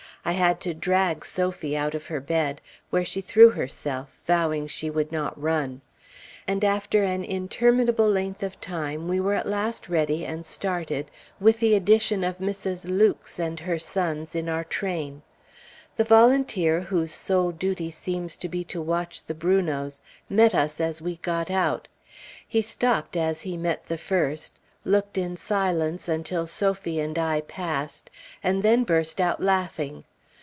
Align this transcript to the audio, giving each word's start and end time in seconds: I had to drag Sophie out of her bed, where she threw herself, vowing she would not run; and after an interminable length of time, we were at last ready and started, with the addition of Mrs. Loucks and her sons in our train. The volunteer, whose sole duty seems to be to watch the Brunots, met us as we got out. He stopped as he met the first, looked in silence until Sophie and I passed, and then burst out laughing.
I 0.23 0.33
had 0.33 0.61
to 0.61 0.75
drag 0.75 1.25
Sophie 1.25 1.75
out 1.75 1.95
of 1.95 2.05
her 2.05 2.19
bed, 2.19 2.61
where 2.91 3.03
she 3.03 3.21
threw 3.21 3.49
herself, 3.49 4.19
vowing 4.23 4.67
she 4.67 4.87
would 4.87 5.11
not 5.11 5.41
run; 5.41 5.81
and 6.47 6.63
after 6.63 7.01
an 7.03 7.23
interminable 7.23 8.07
length 8.07 8.43
of 8.43 8.61
time, 8.61 9.07
we 9.07 9.19
were 9.19 9.33
at 9.33 9.47
last 9.47 9.89
ready 9.89 10.23
and 10.23 10.45
started, 10.45 11.09
with 11.39 11.59
the 11.59 11.73
addition 11.73 12.23
of 12.23 12.37
Mrs. 12.37 12.83
Loucks 12.87 13.39
and 13.39 13.61
her 13.61 13.79
sons 13.79 14.35
in 14.35 14.47
our 14.47 14.63
train. 14.63 15.23
The 15.95 16.03
volunteer, 16.03 16.81
whose 16.81 17.11
sole 17.15 17.51
duty 17.51 17.89
seems 17.89 18.37
to 18.37 18.47
be 18.47 18.63
to 18.65 18.79
watch 18.79 19.23
the 19.23 19.33
Brunots, 19.33 20.03
met 20.29 20.53
us 20.53 20.79
as 20.79 21.01
we 21.01 21.15
got 21.15 21.49
out. 21.49 21.87
He 22.47 22.61
stopped 22.61 23.17
as 23.17 23.41
he 23.41 23.57
met 23.57 23.85
the 23.87 23.97
first, 23.97 24.53
looked 24.85 25.17
in 25.17 25.35
silence 25.35 26.07
until 26.07 26.45
Sophie 26.45 26.99
and 26.99 27.17
I 27.17 27.41
passed, 27.41 28.11
and 28.43 28.61
then 28.61 28.83
burst 28.83 29.19
out 29.19 29.41
laughing. 29.41 30.03